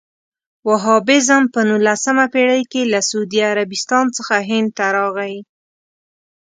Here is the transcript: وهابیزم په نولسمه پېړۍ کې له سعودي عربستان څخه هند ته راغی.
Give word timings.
وهابیزم 0.67 1.43
په 1.53 1.59
نولسمه 1.69 2.25
پېړۍ 2.33 2.61
کې 2.71 2.81
له 2.93 2.99
سعودي 3.09 3.39
عربستان 3.51 4.05
څخه 4.17 4.35
هند 4.49 4.69
ته 4.77 4.85
راغی. 4.97 5.35